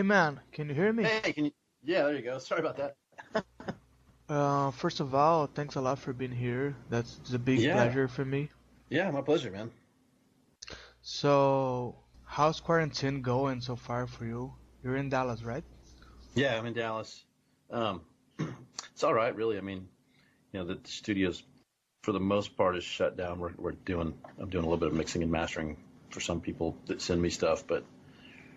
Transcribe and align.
Hey 0.00 0.04
man, 0.04 0.40
can 0.50 0.70
you 0.70 0.74
hear 0.74 0.94
me? 0.94 1.12
Hey, 1.22 1.34
can 1.34 1.44
you? 1.44 1.50
Yeah, 1.84 2.04
there 2.04 2.16
you 2.16 2.22
go. 2.22 2.38
Sorry 2.38 2.60
about 2.60 2.78
that. 2.78 2.96
Uh, 4.30 4.70
first 4.70 5.00
of 5.00 5.14
all, 5.14 5.46
thanks 5.46 5.74
a 5.74 5.80
lot 5.82 5.98
for 5.98 6.14
being 6.14 6.32
here. 6.32 6.74
That's 6.88 7.20
a 7.34 7.38
big 7.38 7.60
Yeah, 7.60 7.68
pleasure 7.68 8.08
for 8.08 8.24
me. 8.24 8.48
yeah, 8.90 9.10
my 9.10 9.22
pleasure, 9.22 9.50
man. 9.50 9.70
So, 11.02 12.04
how's 12.24 12.60
quarantine 12.60 13.20
going 13.20 13.60
so 13.60 13.76
far 13.76 14.06
for 14.06 14.24
you? 14.24 14.54
You're 14.82 14.96
in 14.96 15.10
Dallas, 15.10 15.42
right? 15.42 15.64
Yeah, 16.34 16.56
I'm 16.58 16.66
in 16.66 16.74
Dallas. 16.74 17.24
Um, 17.70 18.02
it's 18.38 19.04
all 19.04 19.14
right, 19.14 19.34
really. 19.34 19.58
I 19.58 19.60
mean, 19.60 19.88
you 20.52 20.60
know, 20.60 20.66
the, 20.66 20.74
the 20.76 20.88
studio's 20.88 21.42
for 22.02 22.12
the 22.12 22.20
most 22.20 22.56
part 22.56 22.76
is 22.76 22.84
shut 22.84 23.16
down. 23.16 23.40
We're 23.40 23.52
we're 23.58 23.72
doing 23.72 24.14
I'm 24.38 24.50
doing 24.50 24.64
a 24.64 24.68
little 24.68 24.78
bit 24.80 24.88
of 24.88 24.94
mixing 24.94 25.22
and 25.22 25.30
mastering 25.30 25.76
for 26.10 26.20
some 26.20 26.40
people 26.40 26.76
that 26.86 27.02
send 27.02 27.20
me 27.20 27.30
stuff, 27.30 27.66
but 27.66 27.84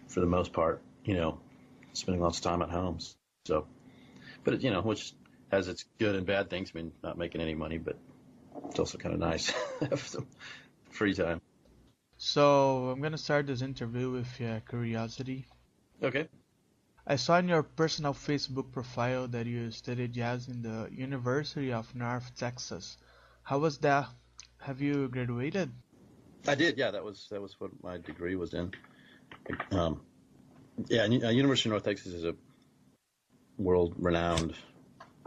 for 0.07 0.19
the 0.21 0.25
most 0.27 0.53
part, 0.53 0.81
you 1.05 1.15
know, 1.15 1.39
spending 1.93 2.21
lots 2.21 2.37
of 2.37 2.43
time 2.43 2.61
at 2.61 2.69
home. 2.69 2.99
So, 3.45 3.67
but 4.43 4.61
you 4.61 4.71
know, 4.71 4.81
which 4.81 5.13
has 5.51 5.67
its 5.67 5.85
good 5.99 6.15
and 6.15 6.25
bad 6.25 6.49
things. 6.49 6.71
I 6.73 6.79
mean, 6.79 6.91
not 7.03 7.17
making 7.17 7.41
any 7.41 7.55
money, 7.55 7.77
but 7.77 7.97
it's 8.69 8.79
also 8.79 8.97
kind 8.97 9.13
of 9.13 9.19
nice 9.19 9.53
have 9.89 10.07
some 10.07 10.27
free 10.89 11.13
time. 11.13 11.41
So, 12.17 12.89
I'm 12.89 13.01
gonna 13.01 13.17
start 13.17 13.47
this 13.47 13.61
interview 13.61 14.11
with 14.11 14.39
a 14.39 14.61
curiosity. 14.67 15.45
Okay. 16.01 16.27
I 17.05 17.17
saw 17.17 17.37
in 17.37 17.49
your 17.49 17.63
personal 17.63 18.13
Facebook 18.13 18.71
profile 18.71 19.27
that 19.27 19.45
you 19.45 19.71
studied 19.71 20.13
jazz 20.13 20.47
in 20.47 20.61
the 20.61 20.87
University 20.89 21.73
of 21.73 21.93
North 21.93 22.31
Texas. 22.37 22.97
How 23.41 23.59
was 23.59 23.77
that? 23.79 24.07
Have 24.59 24.81
you 24.81 25.09
graduated? 25.09 25.69
I 26.47 26.55
did, 26.55 26.77
yeah. 26.77 26.91
That 26.91 27.03
was 27.03 27.27
that 27.29 27.41
was 27.41 27.59
what 27.59 27.71
my 27.83 27.97
degree 27.97 28.35
was 28.35 28.53
in. 28.53 28.71
Um, 29.71 30.01
yeah, 30.87 31.03
uh, 31.03 31.29
University 31.29 31.69
of 31.69 31.71
North 31.71 31.83
Texas 31.83 32.13
is 32.13 32.23
a 32.23 32.35
world-renowned 33.57 34.53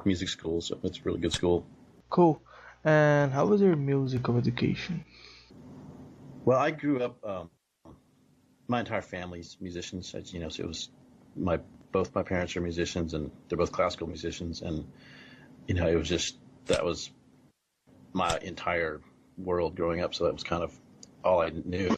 music 0.04 0.28
school, 0.28 0.60
so 0.60 0.78
it's 0.82 0.98
a 0.98 1.02
really 1.04 1.20
good 1.20 1.32
school. 1.32 1.66
Cool. 2.10 2.40
And 2.84 3.32
how 3.32 3.46
was 3.46 3.60
your 3.60 3.76
musical 3.76 4.36
education? 4.36 5.04
Well, 6.44 6.58
I 6.58 6.70
grew 6.70 7.02
up. 7.02 7.18
Um, 7.24 7.50
my 8.68 8.80
entire 8.80 9.02
family's 9.02 9.56
musicians. 9.60 10.14
As 10.14 10.32
you 10.32 10.40
know, 10.40 10.48
so 10.48 10.64
it 10.64 10.68
was 10.68 10.90
my 11.36 11.58
both 11.92 12.14
my 12.14 12.22
parents 12.22 12.56
are 12.56 12.60
musicians, 12.60 13.14
and 13.14 13.30
they're 13.48 13.58
both 13.58 13.72
classical 13.72 14.06
musicians, 14.06 14.62
and 14.62 14.86
you 15.66 15.74
know, 15.74 15.88
it 15.88 15.96
was 15.96 16.08
just 16.08 16.36
that 16.66 16.84
was 16.84 17.10
my 18.12 18.38
entire 18.42 19.00
world 19.36 19.76
growing 19.76 20.00
up. 20.00 20.14
So 20.14 20.24
that 20.24 20.32
was 20.32 20.44
kind 20.44 20.62
of 20.62 20.72
all 21.24 21.40
I 21.40 21.50
knew. 21.50 21.94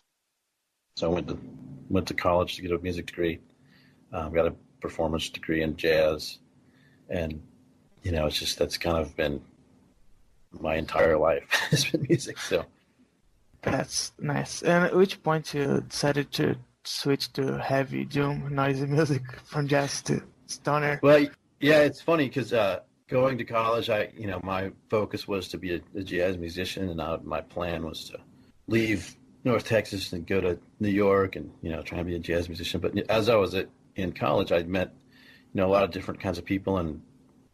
So 0.97 1.11
I 1.11 1.15
went 1.15 1.29
to 1.29 1.39
went 1.89 2.07
to 2.09 2.15
college 2.15 2.57
to 2.57 2.63
get 2.63 2.73
a 2.73 2.79
music 2.79 3.07
degree. 3.07 3.41
Um, 4.13 4.33
got 4.33 4.47
a 4.47 4.55
performance 4.81 5.29
degree 5.29 5.63
in 5.63 5.77
jazz, 5.77 6.39
and 7.09 7.43
you 8.03 8.13
know, 8.13 8.27
it's 8.27 8.39
just 8.39 8.59
that's 8.59 8.79
kind 8.79 8.97
of 8.97 9.15
been 9.17 9.41
my 10.53 10.77
entire 10.77 11.19
life 11.19 11.45
has 11.71 11.85
been 11.85 12.07
music. 12.09 12.39
So 12.39 12.65
That's 13.63 14.13
nice. 14.19 14.63
And 14.63 14.85
at 14.85 14.97
which 14.97 15.23
point 15.23 15.53
you 15.53 15.83
decided 15.89 16.33
to 16.33 16.57
switch 16.85 17.33
to 17.35 17.59
heavy 17.59 18.05
doom 18.05 18.49
noisy 18.55 18.87
music 18.99 19.23
from 19.45 19.69
jazz 19.69 20.01
to 20.03 20.23
stoner? 20.47 21.01
well, 21.03 21.27
yeah, 21.61 21.81
it's 21.81 22.01
funny 22.01 22.29
because 22.29 22.53
uh, 22.53 22.81
going 23.09 23.37
to 23.39 23.45
college, 23.45 23.91
I 23.91 24.11
you 24.17 24.27
know 24.27 24.41
my 24.43 24.71
focus 24.89 25.27
was 25.27 25.49
to 25.49 25.59
be 25.59 25.75
a, 25.75 25.81
a 25.97 26.03
jazz 26.03 26.37
musician, 26.39 26.89
and 26.89 27.03
I, 27.03 27.19
my 27.23 27.41
plan 27.41 27.85
was 27.85 28.05
to 28.11 28.19
leave 28.69 29.17
North 29.49 29.65
Texas 29.65 30.13
and 30.13 30.27
go 30.27 30.41
to 30.41 30.59
New 30.81 30.91
York 30.91 31.37
and 31.37 31.51
you 31.63 31.71
know 31.71 31.83
try 31.83 31.99
and 31.99 32.07
be 32.07 32.15
a 32.15 32.19
jazz 32.19 32.49
musician. 32.49 32.81
But 32.81 32.97
as 33.11 33.29
I 33.29 33.37
was 33.37 33.55
at, 33.55 33.69
in 33.97 34.13
college, 34.13 34.53
I 34.53 34.63
met 34.63 34.93
you 35.53 35.61
know 35.61 35.67
a 35.67 35.73
lot 35.73 35.85
of 35.85 35.91
different 35.91 36.21
kinds 36.21 36.39
of 36.39 36.45
people 36.45 36.79
and 36.79 37.03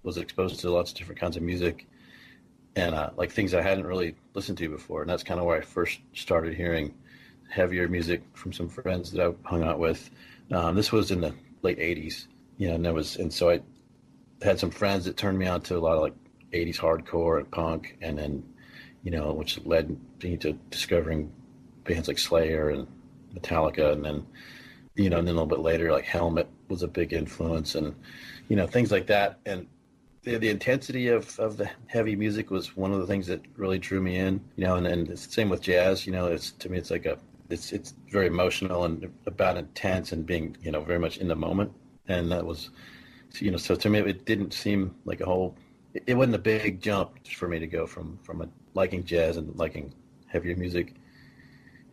was 0.03 0.19
exposed 0.19 0.61
to 0.61 0.71
lots 0.71 0.91
of 0.91 0.99
different 0.99 1.21
kinds 1.21 1.37
of 1.37 1.43
music 1.43 1.87
and 2.77 2.95
uh, 2.95 3.11
like 3.17 3.31
things 3.31 3.55
I 3.55 3.63
hadn't 3.63 3.87
really 3.87 4.17
listened 4.35 4.59
to 4.59 4.69
before. 4.69 5.01
And 5.01 5.11
that's 5.11 5.23
kind 5.23 5.41
of 5.41 5.47
where 5.47 5.57
I 5.57 5.61
first 5.61 6.01
started 6.13 6.55
hearing 6.55 6.95
heavier 7.49 7.89
music 7.89 8.23
from 8.35 8.53
some 8.53 8.69
friends 8.69 9.13
that 9.13 9.25
I 9.25 9.49
hung 9.49 9.63
out 9.63 9.79
with. 9.79 10.11
Um, 10.51 10.75
this 10.75 10.93
was 10.93 11.11
in 11.11 11.21
the 11.21 11.35
late 11.63 11.79
'80s, 11.79 12.27
you 12.59 12.69
know, 12.69 12.75
and 12.75 12.85
there 12.85 12.95
was, 12.95 13.17
and 13.17 13.33
so 13.33 13.51
I 13.51 13.61
had 14.43 14.59
some 14.59 14.71
friends 14.71 15.05
that 15.07 15.17
turned 15.17 15.39
me 15.39 15.47
on 15.47 15.63
to 15.63 15.77
a 15.77 15.79
lot 15.79 15.97
of 15.97 16.03
like 16.03 16.15
'80s 16.53 16.79
hardcore 16.79 17.39
and 17.39 17.51
punk, 17.51 17.97
and 18.03 18.19
then 18.19 18.45
you 19.03 19.11
know, 19.11 19.33
which 19.33 19.65
led 19.65 19.97
me 20.23 20.37
to 20.39 20.55
discovering 20.71 21.31
bands 21.85 22.09
like 22.09 22.19
Slayer 22.19 22.71
and 22.71 22.87
Metallica, 23.35 23.93
and 23.93 24.05
then 24.05 24.27
you 24.97 25.11
know, 25.11 25.19
and 25.19 25.27
then 25.27 25.35
a 25.35 25.39
little 25.39 25.57
bit 25.57 25.65
later, 25.65 25.91
like 25.91 26.05
Helmet 26.05 26.49
was 26.69 26.83
a 26.83 26.89
big 26.89 27.13
influence, 27.13 27.75
and 27.75 27.95
you 28.49 28.57
know, 28.57 28.67
things 28.67 28.93
like 28.93 29.07
that, 29.07 29.39
and 29.47 29.67
the, 30.25 30.39
the 30.39 30.49
intensity 30.49 31.09
of, 31.09 31.39
of 31.39 31.57
the 31.57 31.69
heavy 31.87 32.17
music 32.17 32.51
was 32.51 32.77
one 32.77 32.93
of 32.93 33.01
the 33.01 33.07
things 33.07 33.27
that 33.27 33.41
really 33.57 33.79
drew 33.79 34.01
me 34.01 34.17
in. 34.17 34.41
You 34.57 34.65
know, 34.65 34.77
and, 34.77 34.87
and 34.87 35.19
same 35.19 35.49
with 35.49 35.61
jazz. 35.61 36.07
You 36.07 36.13
know, 36.13 36.27
it's 36.27 36.53
to 36.53 36.69
me, 36.69 36.79
it's 36.79 36.91
like 36.91 37.07
a 37.07 37.19
it's 37.51 37.73
it's 37.73 37.95
very 38.11 38.27
emotional 38.27 38.85
and 38.85 39.13
about 39.27 39.57
intense 39.57 40.13
and 40.13 40.27
being 40.27 40.57
you 40.63 40.73
know 40.73 40.81
very 40.81 40.99
much 40.99 41.19
in 41.19 41.29
the 41.29 41.37
moment. 41.37 41.73
And 42.09 42.31
that 42.33 42.45
was, 42.45 42.71
you 43.39 43.51
know, 43.51 43.57
so 43.57 43.75
to 43.75 43.89
me, 43.89 44.01
it 44.01 44.27
didn't 44.27 44.53
seem 44.53 44.95
like 45.05 45.21
a 45.21 45.27
whole. 45.27 45.57
It, 45.95 46.05
it 46.07 46.15
wasn't 46.15 46.37
a 46.37 46.39
big 46.39 46.81
jump 46.81 47.27
for 47.29 47.49
me 47.49 47.59
to 47.59 47.67
go 47.67 47.87
from 47.87 48.19
from 48.23 48.43
a, 48.43 48.49
liking 48.75 49.05
jazz 49.05 49.37
and 49.37 49.55
liking 49.57 49.93
heavier 50.27 50.57
music. 50.57 50.95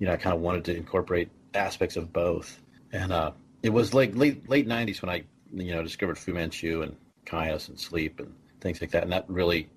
You 0.02 0.08
know, 0.08 0.14
I 0.14 0.18
kind 0.18 0.36
of 0.36 0.42
wanted 0.42 0.66
to 0.66 0.76
incorporate 0.76 1.30
aspects 1.54 1.96
of 1.96 2.12
both. 2.12 2.60
And 2.92 3.14
uh, 3.14 3.34
it 3.62 3.70
was 3.70 3.94
like 3.94 4.16
late 4.16 4.50
late 4.50 4.68
'90s 4.68 5.00
when 5.00 5.12
I 5.12 5.24
you 5.54 5.76
know 5.76 5.84
discovered 5.84 6.18
Fu 6.18 6.34
Manchu 6.34 6.82
and 6.82 6.96
Kyuss 7.28 7.70
and 7.70 7.80
Sleep 7.80 8.20
and 8.20 8.34
things 8.62 8.82
like 8.82 8.90
that, 8.92 9.04
and 9.04 9.12
that 9.12 9.30
really 9.30 9.70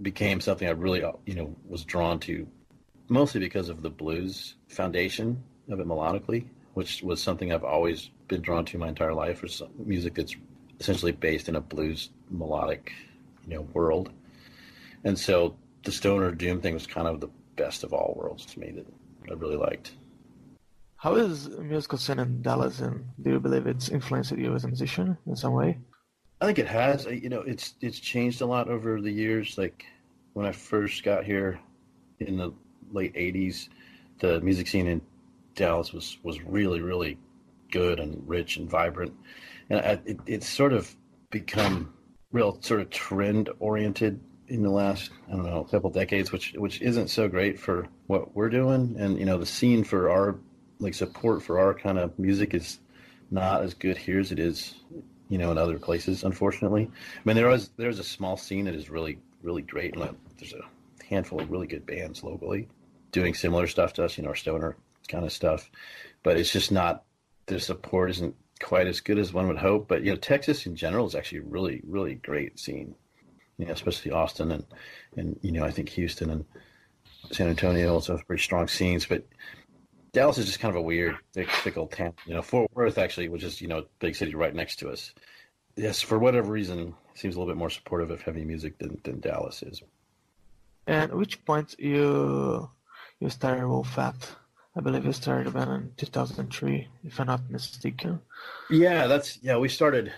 became 0.00 0.40
something 0.40 0.68
I 0.68 0.70
really 0.70 1.02
you 1.26 1.34
know 1.34 1.56
was 1.68 1.84
drawn 1.84 2.20
to, 2.20 2.46
mostly 3.08 3.40
because 3.40 3.68
of 3.68 3.82
the 3.82 3.90
blues 3.90 4.54
foundation 4.68 5.42
of 5.68 5.80
it 5.80 5.86
melodically, 5.88 6.46
which 6.74 7.02
was 7.02 7.20
something 7.20 7.52
I've 7.52 7.64
always 7.64 8.10
been 8.28 8.40
drawn 8.40 8.64
to 8.66 8.78
my 8.78 8.88
entire 8.88 9.14
life, 9.14 9.42
or 9.42 9.48
some 9.48 9.70
music 9.84 10.14
that's 10.14 10.36
essentially 10.78 11.10
based 11.10 11.48
in 11.48 11.56
a 11.56 11.60
blues 11.60 12.10
melodic 12.30 12.92
you 13.48 13.56
know 13.56 13.62
world. 13.72 14.12
And 15.02 15.18
so 15.18 15.56
the 15.82 15.90
stoner 15.90 16.30
doom 16.30 16.60
thing 16.60 16.74
was 16.74 16.86
kind 16.86 17.08
of 17.08 17.18
the 17.18 17.30
best 17.56 17.82
of 17.82 17.92
all 17.92 18.14
worlds 18.16 18.46
to 18.46 18.60
me 18.60 18.70
that 18.70 18.86
I 19.30 19.34
really 19.34 19.56
liked. 19.56 19.92
How 20.96 21.16
is 21.16 21.48
the 21.48 21.62
musical 21.62 21.98
scene 21.98 22.20
in 22.20 22.42
Dallas, 22.42 22.80
and 22.80 23.04
do 23.20 23.30
you 23.30 23.40
believe 23.40 23.66
it's 23.66 23.88
influenced 23.88 24.32
you 24.32 24.54
as 24.54 24.64
a 24.64 24.68
musician 24.68 25.18
in 25.26 25.34
some 25.34 25.52
way? 25.52 25.78
I 26.40 26.46
think 26.46 26.58
it 26.58 26.68
has. 26.68 27.06
You 27.06 27.28
know, 27.28 27.40
it's 27.40 27.74
it's 27.80 27.98
changed 27.98 28.40
a 28.40 28.46
lot 28.46 28.68
over 28.68 29.00
the 29.00 29.10
years. 29.10 29.58
Like 29.58 29.84
when 30.34 30.46
I 30.46 30.52
first 30.52 31.02
got 31.02 31.24
here 31.24 31.58
in 32.20 32.36
the 32.36 32.52
late 32.92 33.14
'80s, 33.14 33.68
the 34.20 34.40
music 34.40 34.68
scene 34.68 34.86
in 34.86 35.00
Dallas 35.54 35.92
was 35.92 36.18
was 36.22 36.42
really 36.42 36.80
really 36.80 37.18
good 37.70 37.98
and 37.98 38.22
rich 38.28 38.58
and 38.58 38.70
vibrant, 38.70 39.12
and 39.70 39.80
I, 39.80 40.00
it, 40.04 40.20
it's 40.26 40.48
sort 40.48 40.72
of 40.72 40.94
become 41.30 41.92
real 42.30 42.58
sort 42.60 42.80
of 42.80 42.90
trend 42.90 43.50
oriented 43.58 44.20
in 44.52 44.62
the 44.62 44.70
last 44.70 45.10
I 45.28 45.32
don't 45.32 45.44
know 45.44 45.64
couple 45.64 45.90
decades, 45.90 46.32
which 46.32 46.52
which 46.52 46.80
isn't 46.82 47.08
so 47.08 47.28
great 47.28 47.58
for 47.58 47.88
what 48.06 48.34
we're 48.34 48.50
doing. 48.50 48.96
And 48.98 49.18
you 49.18 49.24
know, 49.24 49.38
the 49.38 49.46
scene 49.46 49.84
for 49.84 50.10
our 50.10 50.36
like 50.78 50.94
support 50.94 51.42
for 51.42 51.58
our 51.58 51.74
kind 51.74 51.98
of 51.98 52.18
music 52.18 52.54
is 52.54 52.78
not 53.30 53.62
as 53.62 53.74
good 53.74 53.96
here 53.96 54.20
as 54.20 54.32
it 54.32 54.38
is 54.38 54.74
you 55.32 55.38
know, 55.38 55.50
in 55.50 55.56
other 55.56 55.78
places, 55.78 56.24
unfortunately. 56.24 56.90
I 56.92 57.20
mean, 57.24 57.36
there 57.36 57.48
was 57.48 57.70
there's 57.78 57.98
a 57.98 58.04
small 58.04 58.36
scene 58.36 58.66
that 58.66 58.74
is 58.74 58.90
really 58.90 59.18
really 59.42 59.62
great, 59.62 59.96
and 59.96 60.14
there's 60.38 60.52
a 60.52 61.06
handful 61.06 61.40
of 61.40 61.50
really 61.50 61.66
good 61.66 61.86
bands 61.86 62.22
locally 62.22 62.68
doing 63.12 63.32
similar 63.32 63.66
stuff 63.66 63.94
to 63.94 64.04
us, 64.04 64.18
you 64.18 64.24
know, 64.24 64.28
our 64.28 64.34
stoner 64.34 64.76
kind 65.08 65.24
of 65.24 65.32
stuff. 65.32 65.70
But 66.22 66.36
it's 66.36 66.52
just 66.52 66.70
not 66.70 67.04
the 67.46 67.58
support 67.58 68.10
isn't 68.10 68.34
quite 68.60 68.86
as 68.86 69.00
good 69.00 69.18
as 69.18 69.32
one 69.32 69.48
would 69.48 69.56
hope. 69.56 69.88
But 69.88 70.02
you 70.02 70.10
know, 70.10 70.18
Texas 70.18 70.66
in 70.66 70.76
general 70.76 71.06
is 71.06 71.14
actually 71.14 71.40
really 71.40 71.80
really 71.86 72.16
great 72.16 72.58
scene, 72.58 72.94
you 73.58 73.66
know, 73.66 73.72
especially 73.72 74.10
Austin 74.12 74.52
and 74.52 74.64
and 75.16 75.38
you 75.42 75.52
know 75.52 75.64
I 75.64 75.70
think 75.70 75.88
Houston 75.90 76.30
and 76.30 76.44
San 77.30 77.48
Antonio 77.48 77.92
also 77.92 78.16
have 78.16 78.26
pretty 78.26 78.42
strong 78.42 78.68
scenes, 78.68 79.06
but. 79.06 79.26
Dallas 80.14 80.36
is 80.36 80.44
just 80.44 80.60
kind 80.60 80.68
of 80.68 80.76
a 80.76 80.82
weird, 80.82 81.16
fickle 81.62 81.86
town. 81.86 82.12
You 82.26 82.34
know, 82.34 82.42
Fort 82.42 82.70
Worth 82.74 82.98
actually, 82.98 83.30
which 83.30 83.42
is 83.42 83.62
you 83.62 83.68
know, 83.68 83.86
big 83.98 84.14
city 84.14 84.34
right 84.34 84.54
next 84.54 84.76
to 84.80 84.90
us. 84.90 85.14
Yes, 85.74 86.02
for 86.02 86.18
whatever 86.18 86.52
reason, 86.52 86.94
seems 87.14 87.34
a 87.34 87.38
little 87.38 87.52
bit 87.52 87.58
more 87.58 87.70
supportive 87.70 88.10
of 88.10 88.20
heavy 88.20 88.44
music 88.44 88.78
than, 88.78 89.00
than 89.04 89.20
Dallas 89.20 89.62
is. 89.62 89.82
And 90.86 91.10
at 91.10 91.16
which 91.16 91.44
point 91.44 91.76
you 91.78 92.68
you 93.20 93.30
started 93.30 93.66
Wo 93.66 93.82
Fat? 93.82 94.16
I 94.74 94.80
believe 94.80 95.04
you 95.04 95.12
started 95.12 95.52
band 95.52 95.70
in 95.70 95.92
2003, 95.96 96.88
if 97.04 97.20
I'm 97.20 97.26
not 97.26 97.50
mistaken. 97.50 98.20
Yeah, 98.70 99.06
that's 99.06 99.38
yeah. 99.42 99.58
We 99.58 99.68
started 99.68 100.12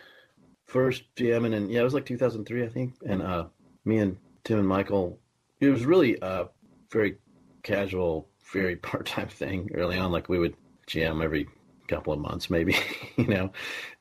first 0.74 1.04
jamming, 1.14 1.54
and 1.54 1.70
yeah, 1.70 1.82
it 1.82 1.84
was 1.84 1.94
like 1.94 2.04
2003, 2.04 2.64
I 2.64 2.68
think. 2.68 2.94
And 3.06 3.22
uh, 3.22 3.46
me 3.84 3.98
and 3.98 4.16
Tim 4.42 4.58
and 4.58 4.66
Michael, 4.66 5.20
it 5.60 5.68
was 5.68 5.86
really 5.86 6.18
a 6.20 6.48
very 6.90 7.18
casual, 7.62 8.28
very 8.52 8.74
part-time 8.90 9.28
thing 9.28 9.70
early 9.72 9.96
on. 9.96 10.10
Like 10.10 10.28
we 10.28 10.40
would 10.40 10.56
jam 10.88 11.22
every 11.22 11.46
couple 11.86 12.12
of 12.12 12.18
months, 12.18 12.50
maybe, 12.50 12.76
you 13.16 13.28
know, 13.28 13.52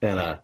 and 0.02 0.20
uh, 0.20 0.38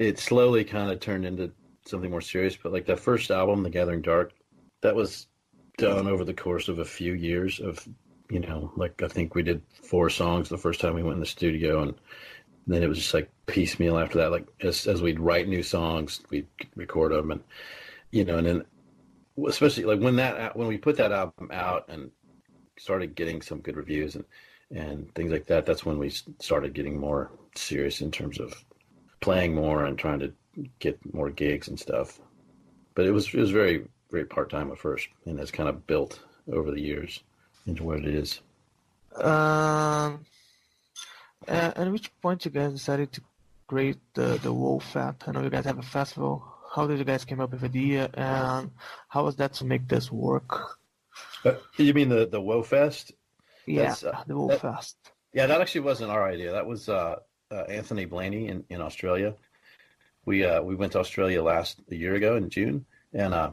it 0.00 0.18
slowly 0.18 0.64
kind 0.64 0.90
of 0.90 0.98
turned 0.98 1.24
into 1.24 1.52
something 1.86 2.10
more 2.10 2.20
serious. 2.20 2.56
But 2.60 2.72
like 2.72 2.86
that 2.86 2.98
first 2.98 3.30
album, 3.30 3.62
The 3.62 3.70
Gathering 3.70 4.02
Dark, 4.02 4.32
that 4.80 4.96
was 4.96 5.28
done 5.76 6.08
over 6.08 6.24
the 6.24 6.34
course 6.34 6.66
of 6.66 6.80
a 6.80 6.84
few 6.84 7.12
years 7.12 7.60
of, 7.60 7.86
you 8.30 8.40
know, 8.40 8.72
like 8.74 9.00
I 9.00 9.06
think 9.06 9.36
we 9.36 9.44
did 9.44 9.62
four 9.84 10.10
songs 10.10 10.48
the 10.48 10.58
first 10.58 10.80
time 10.80 10.94
we 10.94 11.04
went 11.04 11.14
in 11.14 11.20
the 11.20 11.26
studio, 11.26 11.82
and 11.82 11.94
then 12.74 12.82
it 12.82 12.88
was 12.88 12.98
just 12.98 13.14
like 13.14 13.30
piecemeal 13.46 13.98
after 13.98 14.18
that. 14.18 14.30
Like 14.30 14.46
as 14.60 14.86
as 14.86 15.02
we'd 15.02 15.20
write 15.20 15.48
new 15.48 15.62
songs, 15.62 16.20
we'd 16.30 16.46
record 16.76 17.12
them, 17.12 17.30
and 17.30 17.42
you 18.10 18.24
know, 18.24 18.38
and 18.38 18.46
then 18.46 18.64
especially 19.46 19.84
like 19.84 20.00
when 20.00 20.16
that 20.16 20.56
when 20.56 20.68
we 20.68 20.78
put 20.78 20.96
that 20.96 21.12
album 21.12 21.50
out 21.52 21.88
and 21.88 22.10
started 22.78 23.14
getting 23.14 23.42
some 23.42 23.60
good 23.60 23.76
reviews 23.76 24.14
and 24.14 24.24
and 24.70 25.12
things 25.14 25.32
like 25.32 25.46
that. 25.46 25.66
That's 25.66 25.84
when 25.84 25.98
we 25.98 26.10
started 26.40 26.74
getting 26.74 26.98
more 26.98 27.30
serious 27.54 28.00
in 28.00 28.10
terms 28.10 28.38
of 28.38 28.64
playing 29.20 29.54
more 29.54 29.84
and 29.84 29.98
trying 29.98 30.20
to 30.20 30.32
get 30.78 30.98
more 31.14 31.30
gigs 31.30 31.68
and 31.68 31.78
stuff. 31.78 32.20
But 32.94 33.06
it 33.06 33.12
was 33.12 33.32
it 33.32 33.40
was 33.40 33.50
very 33.50 33.86
very 34.10 34.24
part 34.24 34.50
time 34.50 34.70
at 34.70 34.78
first, 34.78 35.08
and 35.26 35.38
has 35.38 35.50
kind 35.50 35.68
of 35.68 35.86
built 35.86 36.20
over 36.52 36.70
the 36.70 36.80
years 36.80 37.20
into 37.66 37.84
what 37.84 37.98
it 37.98 38.06
is. 38.06 38.40
Um, 39.16 40.24
at 41.46 41.90
which 41.90 42.10
point 42.20 42.44
you 42.44 42.50
guys 42.50 42.72
decided 42.72 43.12
to 43.12 43.20
create 43.66 43.98
the 44.14 44.38
the 44.42 44.52
Wo 44.52 44.78
Fat? 44.78 45.24
I 45.26 45.32
know 45.32 45.42
you 45.42 45.50
guys 45.50 45.64
have 45.64 45.78
a 45.78 45.82
festival. 45.82 46.44
How 46.74 46.86
did 46.86 46.98
you 46.98 47.04
guys 47.04 47.24
came 47.24 47.40
up 47.40 47.50
with 47.50 47.60
the 47.60 47.66
idea, 47.66 48.10
and 48.14 48.70
how 49.08 49.24
was 49.24 49.36
that 49.36 49.54
to 49.54 49.64
make 49.64 49.88
this 49.88 50.12
work? 50.12 50.78
Uh, 51.44 51.54
you 51.76 51.94
mean 51.94 52.08
the 52.08 52.26
the 52.26 52.40
WoFest? 52.40 53.12
Yeah, 53.66 53.94
uh, 54.06 54.22
the 54.26 54.34
WoFest. 54.34 54.94
Yeah, 55.32 55.46
that 55.46 55.60
actually 55.60 55.82
wasn't 55.82 56.10
our 56.10 56.26
idea. 56.28 56.52
That 56.52 56.66
was 56.66 56.88
uh, 56.88 57.16
uh, 57.50 57.54
Anthony 57.54 58.06
Blaney 58.06 58.48
in, 58.48 58.64
in 58.70 58.80
Australia. 58.80 59.34
We 60.24 60.44
uh, 60.44 60.62
we 60.62 60.74
went 60.74 60.92
to 60.92 61.00
Australia 61.00 61.42
last 61.42 61.80
a 61.90 61.94
year 61.94 62.14
ago 62.14 62.36
in 62.36 62.50
June, 62.50 62.86
and 63.12 63.34
uh, 63.34 63.50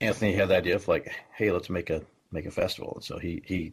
Anthony 0.00 0.32
had 0.32 0.48
the 0.48 0.56
idea 0.56 0.74
of 0.76 0.88
like, 0.88 1.12
hey, 1.34 1.50
let's 1.50 1.70
make 1.70 1.90
a 1.90 2.02
make 2.30 2.46
a 2.46 2.50
festival. 2.50 2.94
And 2.96 3.04
so 3.04 3.18
he 3.18 3.42
he 3.44 3.72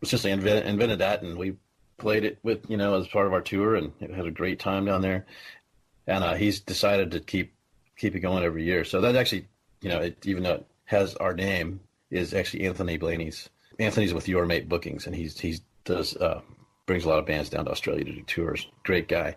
essentially 0.00 0.32
invented, 0.32 0.66
invented 0.66 0.98
that, 1.00 1.22
and 1.22 1.36
we 1.36 1.56
played 1.96 2.24
it 2.24 2.38
with 2.42 2.68
you 2.68 2.76
know 2.76 2.94
as 2.94 3.08
part 3.08 3.26
of 3.26 3.32
our 3.32 3.40
tour, 3.40 3.76
and 3.76 3.92
had 4.00 4.26
a 4.26 4.30
great 4.30 4.58
time 4.58 4.84
down 4.84 5.02
there. 5.02 5.26
And 6.06 6.22
uh, 6.22 6.34
he's 6.34 6.60
decided 6.60 7.12
to 7.12 7.20
keep 7.20 7.54
keep 7.96 8.14
it 8.14 8.20
going 8.20 8.44
every 8.44 8.64
year. 8.64 8.84
So 8.84 9.00
that 9.00 9.16
actually, 9.16 9.48
you 9.80 9.88
know, 9.88 10.00
it, 10.00 10.18
even 10.26 10.42
though 10.42 10.54
it 10.54 10.66
has 10.84 11.14
our 11.16 11.34
name, 11.34 11.80
is 12.10 12.34
actually 12.34 12.66
Anthony 12.66 12.96
Blaney's 12.96 13.48
Anthony's 13.78 14.14
with 14.14 14.28
Your 14.28 14.46
Mate 14.46 14.68
Bookings, 14.68 15.06
and 15.06 15.14
he's 15.14 15.38
he 15.38 15.58
does 15.84 16.16
uh, 16.16 16.40
brings 16.86 17.04
a 17.04 17.08
lot 17.08 17.18
of 17.18 17.26
bands 17.26 17.50
down 17.50 17.64
to 17.64 17.70
Australia 17.70 18.04
to 18.04 18.12
do 18.12 18.22
tours. 18.22 18.66
Great 18.84 19.08
guy. 19.08 19.36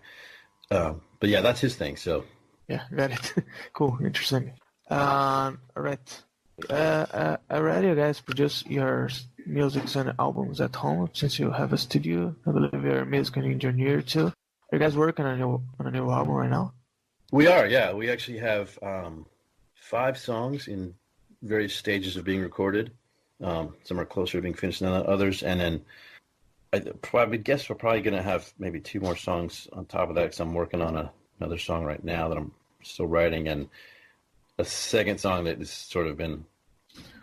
Um, 0.70 1.00
but 1.20 1.28
yeah, 1.28 1.40
that's 1.40 1.60
his 1.60 1.76
thing. 1.76 1.96
So 1.96 2.24
yeah, 2.68 2.82
got 2.94 3.10
it. 3.12 3.34
cool, 3.72 3.98
interesting. 4.02 4.52
Um, 4.90 5.60
all 5.76 5.82
right. 5.82 6.22
Uh, 6.68 6.72
uh, 6.72 7.36
already, 7.50 7.88
you 7.88 7.94
guys 7.94 8.20
produce 8.20 8.64
your 8.66 9.08
music 9.46 9.94
and 9.94 10.12
albums 10.18 10.60
at 10.60 10.74
home 10.74 11.08
since 11.12 11.38
you 11.38 11.50
have 11.50 11.72
a 11.72 11.78
studio. 11.78 12.34
I 12.46 12.50
believe 12.50 12.84
you're 12.84 13.00
a 13.00 13.06
music 13.06 13.36
engineer 13.36 14.02
too. 14.02 14.26
Are 14.26 14.32
you 14.72 14.78
guys 14.78 14.96
working 14.96 15.24
on 15.24 15.34
a 15.34 15.36
new 15.36 15.62
on 15.78 15.86
a 15.86 15.90
new 15.90 16.10
album 16.10 16.34
right 16.34 16.50
now? 16.50 16.74
We 17.30 17.46
are. 17.46 17.66
Yeah, 17.66 17.92
we 17.92 18.10
actually 18.10 18.38
have 18.38 18.78
um, 18.82 19.26
five 19.74 20.18
songs 20.18 20.68
in 20.68 20.94
various 21.42 21.74
stages 21.74 22.16
of 22.16 22.24
being 22.24 22.42
recorded. 22.42 22.90
Um, 23.40 23.74
some 23.84 24.00
are 24.00 24.04
closer 24.04 24.38
to 24.38 24.42
being 24.42 24.54
finished 24.54 24.80
than 24.80 24.92
others, 24.92 25.42
and 25.42 25.60
then 25.60 25.84
I 26.72 26.80
probably 27.00 27.38
guess 27.38 27.68
we're 27.68 27.76
probably 27.76 28.02
going 28.02 28.16
to 28.16 28.22
have 28.22 28.52
maybe 28.58 28.80
two 28.80 29.00
more 29.00 29.16
songs 29.16 29.68
on 29.72 29.86
top 29.86 30.08
of 30.08 30.16
that 30.16 30.22
because 30.22 30.40
I'm 30.40 30.54
working 30.54 30.82
on 30.82 30.96
a, 30.96 31.12
another 31.38 31.58
song 31.58 31.84
right 31.84 32.02
now 32.02 32.28
that 32.28 32.36
I'm 32.36 32.52
still 32.82 33.06
writing, 33.06 33.46
and 33.46 33.68
a 34.58 34.64
second 34.64 35.18
song 35.18 35.44
that 35.44 35.58
has 35.58 35.70
sort 35.70 36.06
of 36.06 36.16
been, 36.16 36.44